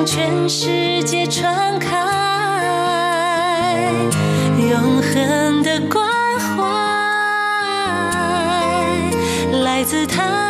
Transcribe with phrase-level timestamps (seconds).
[0.00, 1.94] 向全世界传开，
[4.56, 6.02] 永恒的关
[6.38, 6.64] 怀
[9.62, 10.49] 来自他。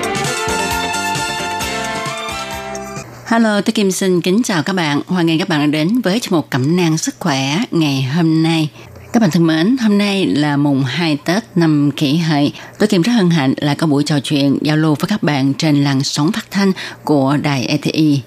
[3.31, 5.01] Hello, tôi Kim xin kính chào các bạn.
[5.07, 8.43] Hoan nghênh các bạn đã đến với chương mục Cẩm nang sức khỏe ngày hôm
[8.43, 8.69] nay.
[9.13, 12.53] Các bạn thân mến, hôm nay là mùng 2 Tết năm kỷ hợi.
[12.79, 15.53] Tôi Kim rất hân hạnh là có buổi trò chuyện giao lưu với các bạn
[15.53, 16.71] trên làn sóng phát thanh
[17.03, 18.21] của đài ETI.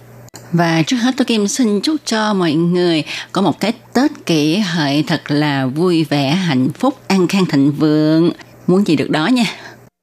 [0.52, 4.56] Và trước hết tôi Kim xin chúc cho mọi người có một cái Tết kỷ
[4.56, 8.32] hợi thật là vui vẻ, hạnh phúc, an khang thịnh vượng.
[8.66, 9.44] Muốn gì được đó nha.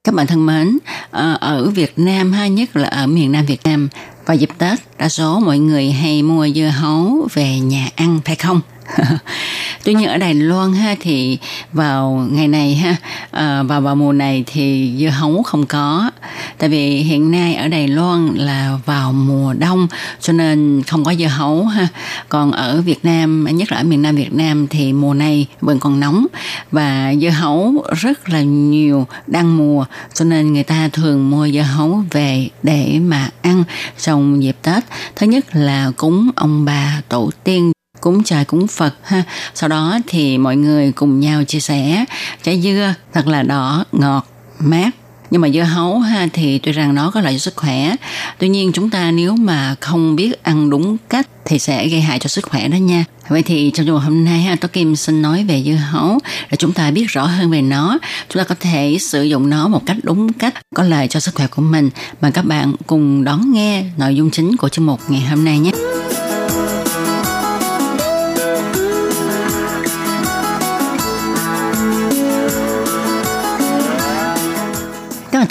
[0.04, 0.78] Các bạn thân mến,
[1.12, 3.90] ờ, ở Việt Nam ha, nhất là ở miền Nam Việt Nam,
[4.26, 8.36] vào dịp Tết, đa số mọi người hay mua dưa hấu về nhà ăn phải
[8.36, 8.62] không?
[9.84, 11.38] Tuy nhiên ở Đài Loan ha thì
[11.74, 12.96] vào ngày này ha
[13.32, 16.12] à, vào vào mùa này thì dưa hấu không có.
[16.58, 19.88] Tại vì hiện nay ở Đài Loan là vào mùa đông
[20.20, 21.88] cho nên không có dưa hấu ha.
[22.30, 25.80] Còn ở Việt Nam nhất là ở miền Nam Việt Nam thì mùa này vẫn
[25.80, 26.28] còn nóng.
[26.72, 31.62] Và dưa hấu rất là nhiều đang mùa cho nên người ta thường mua dưa
[31.62, 33.64] hấu về để mà ăn
[34.02, 34.84] trong dịp Tết.
[35.16, 39.24] Thứ nhất là cúng ông bà tổ tiên cúng trời cúng Phật ha.
[39.56, 42.06] Sau đó thì mọi người cùng nhau chia sẻ
[42.44, 44.28] trái dưa thật là đỏ, ngọt,
[44.60, 44.90] mát.
[45.32, 47.96] Nhưng mà dưa hấu ha thì tuy rằng nó có lợi cho sức khỏe.
[48.40, 52.20] Tuy nhiên chúng ta nếu mà không biết ăn đúng cách thì sẽ gây hại
[52.20, 53.06] cho sức khỏe đó nha.
[53.30, 56.20] Vậy thì trong trường hôm nay ha tôi kim xin nói về dưa hấu
[56.52, 58.00] để chúng ta biết rõ hơn về nó.
[58.30, 61.36] Chúng ta có thể sử dụng nó một cách đúng cách có lợi cho sức
[61.36, 61.90] khỏe của mình.
[62.22, 65.60] Mà các bạn cùng đón nghe nội dung chính của chương mục ngày hôm nay
[65.60, 65.72] nhé.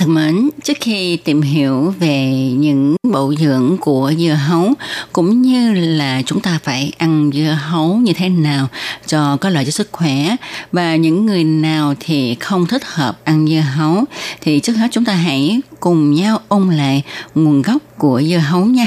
[0.01, 4.73] Thân mến, trước khi tìm hiểu về những bộ dưỡng của dưa hấu
[5.13, 8.69] cũng như là chúng ta phải ăn dưa hấu như thế nào
[9.07, 10.37] cho có lợi cho sức khỏe
[10.73, 14.05] và những người nào thì không thích hợp ăn dưa hấu
[14.41, 17.03] thì trước hết chúng ta hãy cùng nhau ôn lại
[17.35, 18.87] nguồn gốc của dưa hấu nha.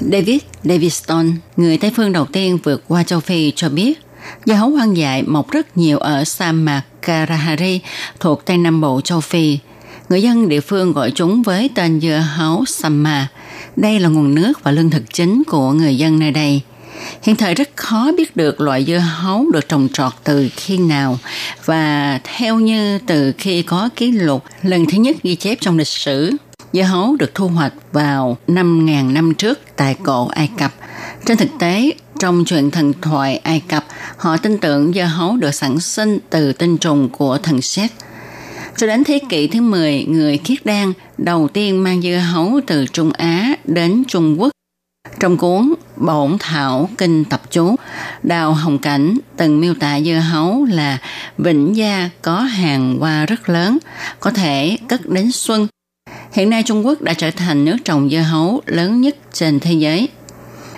[0.00, 4.00] David Davidson, người Tây phương đầu tiên vượt qua châu Phi cho biết
[4.46, 7.80] dưa hấu hoang dại mọc rất nhiều ở sa mạc Kalahari
[8.20, 9.58] thuộc Tây Nam Bộ châu Phi
[10.08, 13.28] người dân địa phương gọi chúng với tên dưa hấu Samma.
[13.76, 16.60] Đây là nguồn nước và lương thực chính của người dân nơi đây.
[17.22, 21.18] Hiện thời rất khó biết được loại dưa hấu được trồng trọt từ khi nào
[21.64, 25.88] và theo như từ khi có ký lục lần thứ nhất ghi chép trong lịch
[25.88, 26.32] sử.
[26.72, 30.74] Dưa hấu được thu hoạch vào 5.000 năm trước tại cổ Ai Cập.
[31.26, 33.84] Trên thực tế, trong chuyện thần thoại Ai Cập,
[34.16, 37.92] họ tin tưởng dưa hấu được sản sinh từ tinh trùng của thần Seth–
[38.78, 42.86] cho đến thế kỷ thứ 10, người khiết đan đầu tiên mang dưa hấu từ
[42.86, 44.50] Trung Á đến Trung Quốc.
[45.20, 47.76] Trong cuốn Bổn Thảo Kinh Tập Chú,
[48.22, 50.98] Đào Hồng Cảnh từng miêu tả dưa hấu là
[51.38, 53.78] vĩnh gia có hàng hoa rất lớn,
[54.20, 55.66] có thể cất đến xuân.
[56.32, 59.72] Hiện nay Trung Quốc đã trở thành nước trồng dưa hấu lớn nhất trên thế
[59.72, 60.08] giới.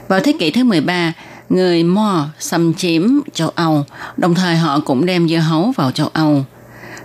[0.09, 1.13] Vào thế kỷ thứ 13,
[1.49, 3.85] người Mo xâm chiếm châu Âu,
[4.17, 6.45] đồng thời họ cũng đem dưa hấu vào châu Âu.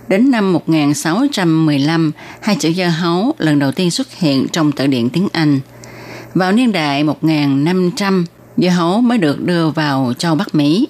[0.08, 5.10] Đến năm 1615, hai chữ dưa hấu lần đầu tiên xuất hiện trong từ điển
[5.10, 5.60] tiếng Anh.
[6.34, 8.24] Vào niên đại 1500,
[8.56, 10.88] dưa hấu mới được đưa vào châu Bắc Mỹ.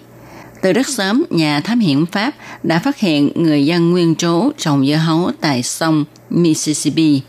[0.62, 4.86] Từ rất sớm, nhà thám hiểm Pháp đã phát hiện người dân nguyên trú trồng
[4.86, 7.20] dưa hấu tại sông Mississippi.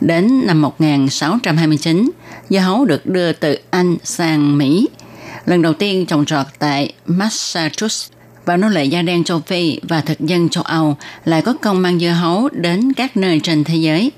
[0.00, 2.10] Đến năm 1629,
[2.50, 4.88] dưa hấu được đưa từ Anh sang Mỹ.
[5.46, 8.12] Lần đầu tiên trồng trọt tại Massachusetts
[8.44, 11.82] và nô lệ da đen châu Phi và thực dân châu Âu lại có công
[11.82, 14.12] mang dưa hấu đến các nơi trên thế giới.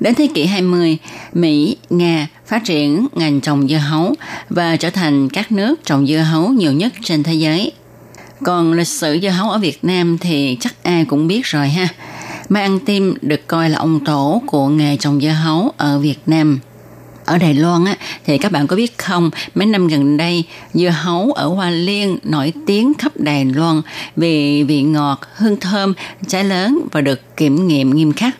[0.00, 0.98] Đến thế kỷ 20,
[1.32, 4.14] Mỹ, Nga phát triển ngành trồng dưa hấu
[4.50, 7.72] và trở thành các nước trồng dưa hấu nhiều nhất trên thế giới.
[8.44, 11.88] Còn lịch sử dưa hấu ở Việt Nam thì chắc ai cũng biết rồi ha.
[12.48, 16.18] Mai Ăn Tim được coi là ông tổ của nghề trồng dưa hấu ở Việt
[16.26, 16.60] Nam
[17.24, 17.96] ở Đài Loan á,
[18.26, 22.18] thì các bạn có biết không, mấy năm gần đây, dưa hấu ở Hoa Liên
[22.22, 23.82] nổi tiếng khắp Đài Loan
[24.16, 25.94] vì vị ngọt, hương thơm,
[26.26, 28.36] trái lớn và được kiểm nghiệm nghiêm khắc.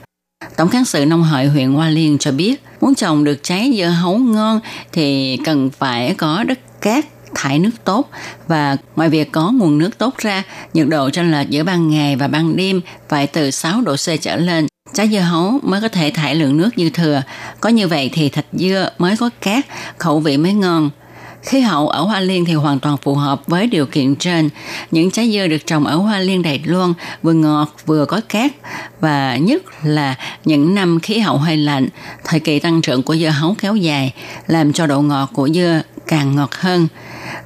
[0.56, 3.86] Tổng cán sự nông hội huyện Hoa Liên cho biết, muốn trồng được trái dưa
[3.86, 4.60] hấu ngon
[4.92, 7.04] thì cần phải có đất cát
[7.34, 8.10] thải nước tốt
[8.48, 10.42] và ngoài việc có nguồn nước tốt ra,
[10.74, 14.20] nhiệt độ chênh lệch giữa ban ngày và ban đêm phải từ 6 độ C
[14.20, 14.66] trở lên.
[14.94, 17.22] Trái dưa hấu mới có thể thải lượng nước dư thừa.
[17.60, 19.66] Có như vậy thì thịt dưa mới có cát,
[19.98, 20.90] khẩu vị mới ngon.
[21.42, 24.48] Khí hậu ở Hoa Liên thì hoàn toàn phù hợp với điều kiện trên.
[24.90, 26.92] Những trái dưa được trồng ở Hoa Liên Đài Loan
[27.22, 28.52] vừa ngọt vừa có cát
[29.00, 30.14] và nhất là
[30.44, 31.88] những năm khí hậu hơi lạnh,
[32.24, 34.14] thời kỳ tăng trưởng của dưa hấu kéo dài
[34.46, 36.88] làm cho độ ngọt của dưa càng ngọt hơn.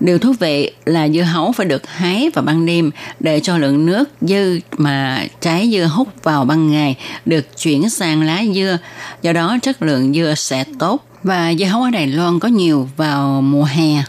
[0.00, 2.90] Điều thú vị là dưa hấu phải được hái vào ban đêm
[3.20, 8.22] để cho lượng nước dư mà trái dưa hút vào ban ngày được chuyển sang
[8.22, 8.78] lá dưa,
[9.22, 11.06] do đó chất lượng dưa sẽ tốt.
[11.22, 14.02] Và dưa hấu ở Đài Loan có nhiều vào mùa hè.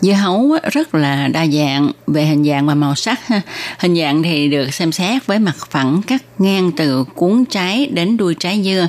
[0.00, 3.20] Dưa hấu rất là đa dạng về hình dạng và màu sắc.
[3.78, 8.16] Hình dạng thì được xem xét với mặt phẳng cắt ngang từ cuốn trái đến
[8.16, 8.88] đuôi trái dưa.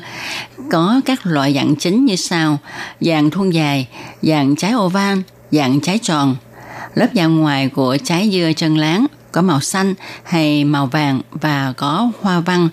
[0.71, 2.57] Có các loại dạng chính như sau,
[3.01, 3.87] dạng thuôn dài,
[4.21, 5.17] dạng trái oval,
[5.51, 6.35] dạng trái tròn.
[6.95, 9.93] Lớp da ngoài của trái dưa chân láng có màu xanh
[10.23, 12.69] hay màu vàng và có hoa văn.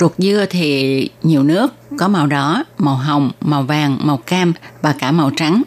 [0.00, 4.94] Ruột dưa thì nhiều nước, có màu đỏ, màu hồng, màu vàng, màu cam và
[4.98, 5.62] cả màu trắng.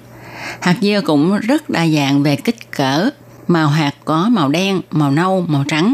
[0.62, 3.10] Hạt dưa cũng rất đa dạng về kích cỡ,
[3.48, 5.94] màu hạt có màu đen, màu nâu, màu trắng.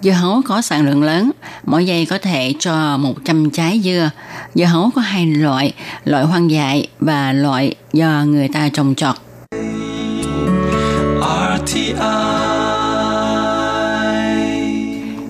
[0.00, 1.30] Dưa hấu có sản lượng lớn,
[1.64, 4.10] mỗi giây có thể cho 100 trái dưa.
[4.54, 5.72] Dưa hấu có hai loại,
[6.04, 9.16] loại hoang dại và loại do người ta trồng trọt.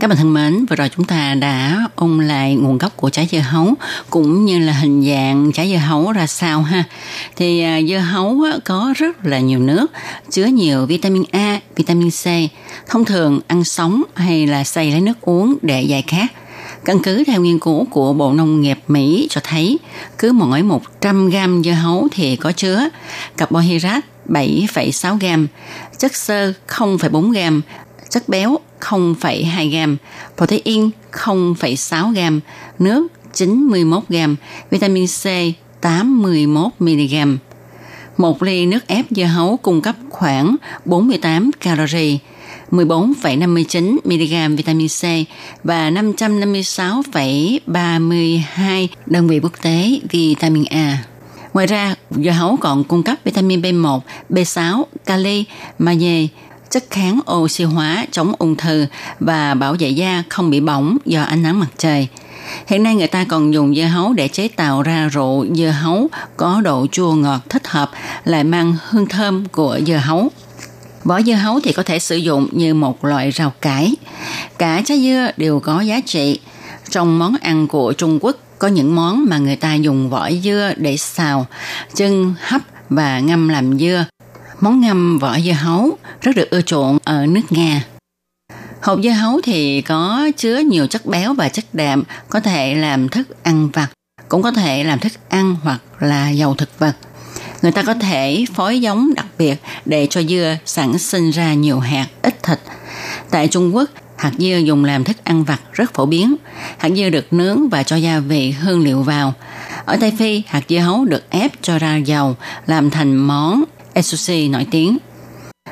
[0.00, 3.29] Các bạn thân mến, vừa rồi chúng ta đã ôn lại nguồn gốc của trái
[3.31, 3.75] dưa hấu
[4.11, 6.85] cũng như là hình dạng trái dưa hấu ra sao ha.
[7.37, 9.87] Thì à, dưa hấu có rất là nhiều nước,
[10.31, 12.26] chứa nhiều vitamin A, vitamin C.
[12.88, 16.26] Thông thường ăn sống hay là xay lấy nước uống để giải khát.
[16.85, 19.79] Căn cứ theo nghiên cứu của Bộ Nông nghiệp Mỹ cho thấy,
[20.19, 22.88] cứ mỗi 100 gram dưa hấu thì có chứa
[23.37, 25.46] carbohydrate 7,6 gram,
[25.98, 27.62] chất xơ 0,4 gram,
[28.10, 29.96] chất béo 0,2 gram,
[30.36, 32.40] protein 0,6 gram,
[32.78, 34.36] nước 91 gram,
[34.70, 35.26] vitamin C
[35.80, 37.36] 81 mg.
[38.16, 42.18] Một ly nước ép dưa hấu cung cấp khoảng 48 calorie,
[42.70, 45.02] 14,59 mg vitamin C
[45.64, 51.04] và 556,32 đơn vị quốc tế vitamin A.
[51.54, 55.44] Ngoài ra, dưa hấu còn cung cấp vitamin B1, B6, kali,
[55.78, 56.26] magie,
[56.70, 58.86] chất kháng oxy hóa, chống ung thư
[59.20, 62.08] và bảo vệ da không bị bỏng do ánh nắng mặt trời.
[62.66, 66.08] Hiện nay người ta còn dùng dưa hấu để chế tạo ra rượu dưa hấu
[66.36, 67.90] có độ chua ngọt thích hợp,
[68.24, 70.28] lại mang hương thơm của dưa hấu.
[71.04, 73.94] Vỏ dưa hấu thì có thể sử dụng như một loại rau cải.
[74.58, 76.40] Cả trái dưa đều có giá trị.
[76.90, 80.72] Trong món ăn của Trung Quốc có những món mà người ta dùng vỏ dưa
[80.76, 81.46] để xào,
[81.94, 84.06] chân, hấp và ngâm làm dưa.
[84.61, 87.84] Món ngâm vỏ dưa hấu rất được ưa chuộng ở nước Nga.
[88.82, 93.08] Hộp dưa hấu thì có chứa nhiều chất béo và chất đạm, có thể làm
[93.08, 93.88] thức ăn vặt,
[94.28, 96.96] cũng có thể làm thức ăn hoặc là dầu thực vật.
[97.62, 101.81] Người ta có thể phối giống đặc biệt để cho dưa sản sinh ra nhiều
[101.81, 102.58] hạt, ít thịt.
[103.31, 103.91] Tại Trung Quốc,
[104.24, 106.34] hạt dưa dùng làm thức ăn vặt rất phổ biến.
[106.78, 109.34] Hạt dưa được nướng và cho gia vị hương liệu vào.
[109.84, 113.64] Ở Tây Phi, hạt dưa hấu được ép cho ra dầu, làm thành món
[114.02, 114.98] sushi nổi tiếng.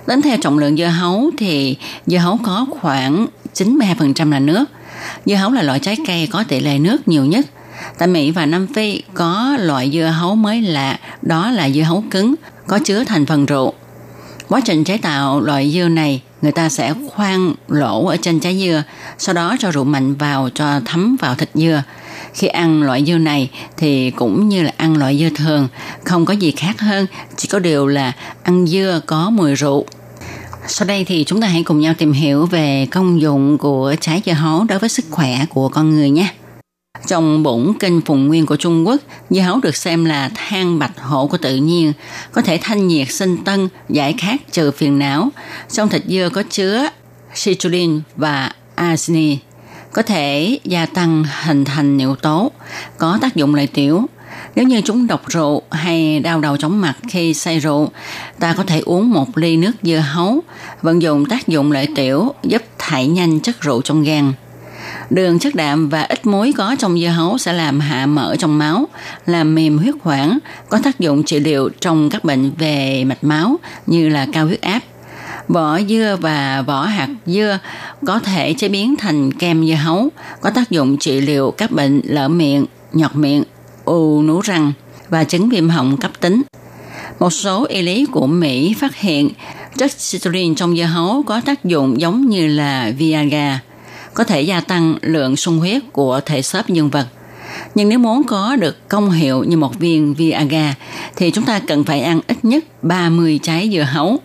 [0.06, 4.64] Đến theo trọng lượng dưa hấu thì dưa hấu có khoảng 92% là nước.
[5.26, 7.46] Dưa hấu là loại trái cây có tỷ lệ nước nhiều nhất.
[7.98, 12.04] Tại Mỹ và Nam Phi có loại dưa hấu mới lạ, đó là dưa hấu
[12.10, 12.34] cứng,
[12.66, 13.72] có chứa thành phần rượu.
[14.48, 18.58] Quá trình chế tạo loại dưa này, người ta sẽ khoan lỗ ở trên trái
[18.58, 18.82] dưa,
[19.18, 21.82] sau đó cho rượu mạnh vào cho thấm vào thịt dưa.
[22.34, 25.68] Khi ăn loại dưa này thì cũng như là ăn loại dưa thường,
[26.04, 27.06] không có gì khác hơn,
[27.36, 29.84] chỉ có điều là ăn dưa có mùi rượu.
[30.66, 34.22] Sau đây thì chúng ta hãy cùng nhau tìm hiểu về công dụng của trái
[34.26, 36.28] dưa hấu đối với sức khỏe của con người nhé.
[37.06, 41.00] Trong bổn kinh phùng nguyên của Trung Quốc, dưa hấu được xem là than bạch
[41.00, 41.92] hổ của tự nhiên,
[42.32, 45.28] có thể thanh nhiệt sinh tân, giải khát trừ phiền não.
[45.72, 46.88] Trong thịt dưa có chứa
[47.44, 49.38] citrulline và arsenic,
[49.92, 52.50] có thể gia tăng hình thành niệu tố,
[52.98, 54.06] có tác dụng lợi tiểu.
[54.54, 57.90] Nếu như chúng độc rượu hay đau đầu chóng mặt khi say rượu,
[58.38, 60.40] ta có thể uống một ly nước dưa hấu,
[60.82, 64.32] vận dụng tác dụng lợi tiểu giúp thải nhanh chất rượu trong gan.
[65.10, 68.58] Đường chất đạm và ít muối có trong dưa hấu sẽ làm hạ mỡ trong
[68.58, 68.88] máu,
[69.26, 73.56] làm mềm huyết quản, có tác dụng trị liệu trong các bệnh về mạch máu
[73.86, 74.80] như là cao huyết áp.
[75.48, 77.58] Vỏ dưa và vỏ hạt dưa
[78.06, 80.08] có thể chế biến thành kem dưa hấu,
[80.40, 83.42] có tác dụng trị liệu các bệnh lở miệng, nhọt miệng,
[83.84, 84.72] u nú răng
[85.08, 86.42] và chứng viêm họng cấp tính.
[87.18, 89.30] Một số y lý của Mỹ phát hiện
[89.78, 93.60] chất citrulline trong dưa hấu có tác dụng giống như là Viagra,
[94.14, 97.06] có thể gia tăng lượng sung huyết của thể xốp dương vật.
[97.74, 100.74] Nhưng nếu muốn có được công hiệu như một viên Viagra
[101.16, 104.18] thì chúng ta cần phải ăn ít nhất 30 trái dưa hấu.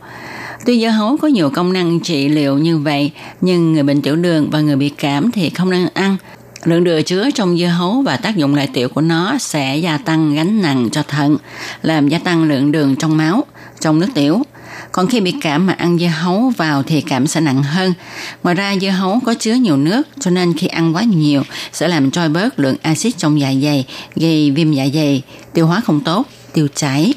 [0.66, 4.16] Tuy dưa hấu có nhiều công năng trị liệu như vậy, nhưng người bệnh tiểu
[4.16, 6.18] đường và người bị cảm thì không nên ăn
[6.68, 9.98] Lượng đường chứa trong dưa hấu và tác dụng lợi tiểu của nó sẽ gia
[9.98, 11.38] tăng gánh nặng cho thận,
[11.82, 13.44] làm gia tăng lượng đường trong máu,
[13.80, 14.42] trong nước tiểu.
[14.92, 17.94] Còn khi bị cảm mà ăn dưa hấu vào thì cảm sẽ nặng hơn.
[18.44, 21.44] Ngoài ra dưa hấu có chứa nhiều nước cho nên khi ăn quá nhiều
[21.74, 25.22] sẽ làm trôi bớt lượng axit trong dạ dày, gây viêm dạ dày,
[25.54, 27.14] tiêu hóa không tốt, tiêu chảy.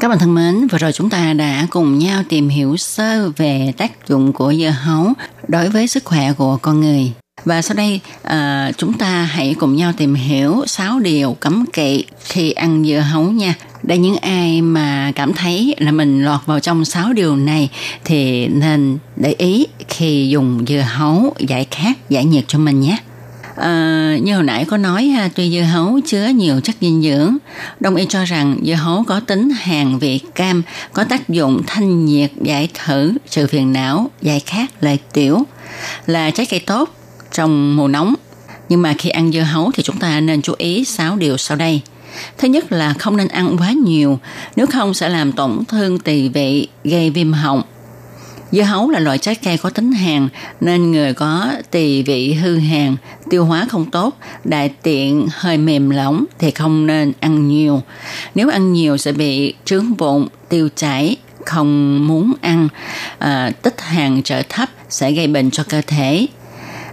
[0.00, 3.72] Các bạn thân mến, vừa rồi chúng ta đã cùng nhau tìm hiểu sơ về
[3.76, 5.12] tác dụng của dưa hấu
[5.48, 7.12] đối với sức khỏe của con người.
[7.44, 12.04] Và sau đây à, chúng ta hãy cùng nhau tìm hiểu 6 điều cấm kỵ
[12.24, 13.54] khi ăn dưa hấu nha.
[13.82, 17.68] Để những ai mà cảm thấy là mình lọt vào trong 6 điều này
[18.04, 22.98] thì nên để ý khi dùng dưa hấu giải khát, giải nhiệt cho mình nhé.
[23.60, 27.36] À, như hồi nãy có nói ha, tuy dưa hấu chứa nhiều chất dinh dưỡng,
[27.80, 30.62] đông y cho rằng dưa hấu có tính hàn vị cam,
[30.92, 35.42] có tác dụng thanh nhiệt, giải thử, trừ phiền não, giải khát, lợi tiểu,
[36.06, 36.88] là trái cây tốt
[37.32, 38.14] trong mùa nóng.
[38.68, 41.56] Nhưng mà khi ăn dưa hấu thì chúng ta nên chú ý 6 điều sau
[41.56, 41.80] đây.
[42.38, 44.18] Thứ nhất là không nên ăn quá nhiều,
[44.56, 47.62] nếu không sẽ làm tổn thương tỳ vị, gây viêm họng,
[48.52, 50.28] Dưa hấu là loại trái cây có tính hàn
[50.60, 52.96] nên người có tỳ vị hư hàn,
[53.30, 57.82] tiêu hóa không tốt, đại tiện hơi mềm lỏng thì không nên ăn nhiều.
[58.34, 62.68] Nếu ăn nhiều sẽ bị trướng bụng, tiêu chảy, không muốn ăn,
[63.18, 66.26] à, tích hàn trở thấp sẽ gây bệnh cho cơ thể.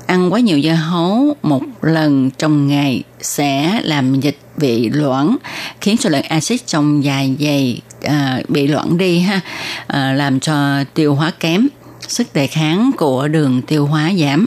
[0.07, 5.37] Ăn quá nhiều dưa hấu một lần trong ngày sẽ làm dịch vị loãng,
[5.81, 9.39] khiến cho lượng axit trong dạ dày à, bị loãng đi ha,
[9.87, 11.67] à, làm cho tiêu hóa kém,
[12.07, 14.45] sức đề kháng của đường tiêu hóa giảm.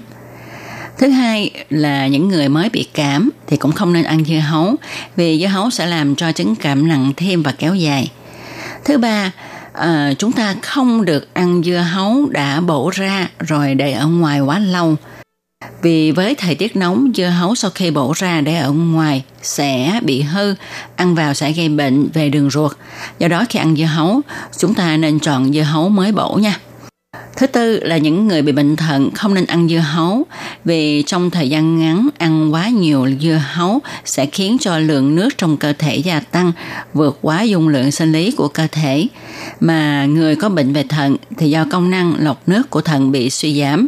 [0.98, 4.74] Thứ hai là những người mới bị cảm thì cũng không nên ăn dưa hấu
[5.16, 8.10] vì dưa hấu sẽ làm cho chứng cảm nặng thêm và kéo dài.
[8.84, 9.32] Thứ ba,
[9.72, 14.40] à, chúng ta không được ăn dưa hấu đã bổ ra rồi để ở ngoài
[14.40, 14.96] quá lâu
[15.82, 20.00] vì với thời tiết nóng, dưa hấu sau khi bổ ra để ở ngoài sẽ
[20.02, 20.54] bị hư,
[20.96, 22.72] ăn vào sẽ gây bệnh về đường ruột.
[23.18, 24.20] Do đó khi ăn dưa hấu,
[24.58, 26.60] chúng ta nên chọn dưa hấu mới bổ nha.
[27.38, 30.26] Thứ tư là những người bị bệnh thận không nên ăn dưa hấu,
[30.64, 35.28] vì trong thời gian ngắn ăn quá nhiều dưa hấu sẽ khiến cho lượng nước
[35.38, 36.52] trong cơ thể gia tăng,
[36.95, 39.07] vượt quá dung lượng sinh lý của cơ thể.
[39.61, 43.30] Mà người có bệnh về thận thì do công năng lọc nước của thận bị
[43.30, 43.87] suy giảm,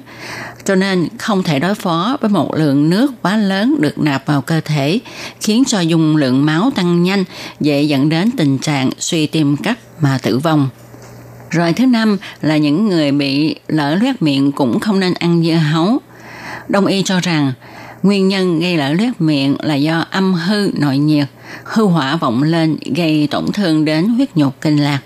[0.65, 4.43] cho nên không thể đối phó với một lượng nước quá lớn được nạp vào
[4.43, 4.99] cơ thể,
[5.41, 7.25] khiến cho dung lượng máu tăng nhanh,
[7.61, 10.69] dễ dẫn đến tình trạng suy tim cấp mà tử vong.
[11.51, 15.55] Rồi thứ năm là những người bị lở loét miệng cũng không nên ăn dưa
[15.55, 15.99] hấu.
[16.69, 17.53] Đông y cho rằng
[18.03, 21.27] nguyên nhân gây lở loét miệng là do âm hư nội nhiệt,
[21.65, 25.01] hư hỏa vọng lên gây tổn thương đến huyết nhục kinh lạc.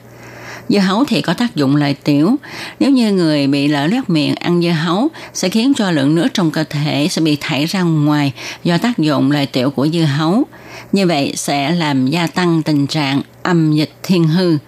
[0.69, 2.37] Dưa hấu thì có tác dụng lợi tiểu.
[2.81, 6.29] Nếu như người bị lở loét miệng ăn dưa hấu, sẽ khiến cho lượng nước
[6.35, 8.33] trong cơ thể sẽ bị thải ra ngoài
[8.65, 10.45] do tác dụng lợi tiểu của dưa hấu.
[10.93, 14.59] Như vậy sẽ làm gia tăng tình trạng âm dịch thiên hư.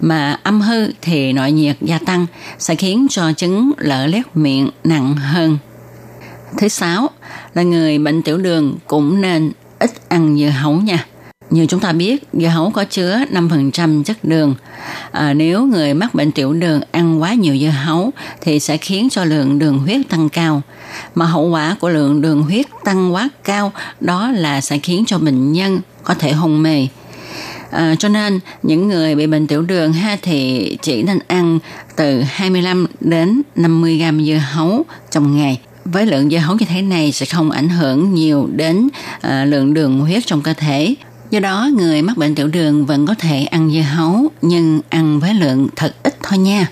[0.00, 2.26] Mà âm hư thì nội nhiệt gia tăng,
[2.58, 5.58] sẽ khiến cho chứng lở loét miệng nặng hơn.
[6.58, 7.10] Thứ sáu,
[7.54, 11.06] là người bệnh tiểu đường cũng nên ít ăn dưa hấu nha.
[11.50, 14.54] Như chúng ta biết, dưa hấu có chứa 5% chất đường.
[15.10, 18.10] À, nếu người mắc bệnh tiểu đường ăn quá nhiều dưa hấu
[18.40, 20.62] thì sẽ khiến cho lượng đường huyết tăng cao.
[21.14, 25.18] Mà hậu quả của lượng đường huyết tăng quá cao đó là sẽ khiến cho
[25.18, 26.88] bệnh nhân có thể hôn mê.
[27.70, 31.58] À, cho nên những người bị bệnh tiểu đường ha thì chỉ nên ăn
[31.96, 36.82] từ 25 đến 50 gram dưa hấu trong ngày với lượng dưa hấu như thế
[36.82, 38.88] này sẽ không ảnh hưởng nhiều đến
[39.20, 40.94] à, lượng đường huyết trong cơ thể
[41.30, 45.20] Do đó, người mắc bệnh tiểu đường vẫn có thể ăn dưa hấu nhưng ăn
[45.20, 46.66] với lượng thật ít thôi nha.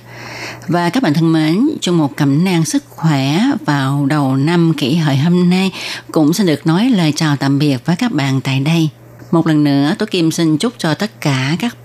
[0.69, 4.95] Và các bạn thân mến, trong một cẩm nang sức khỏe vào đầu năm kỷ
[4.95, 5.73] hợi hôm nay
[6.13, 8.89] cũng xin được nói lời chào tạm biệt với các bạn tại đây.
[9.31, 11.77] Một lần nữa, tôi Kim xin chúc cho tất cả các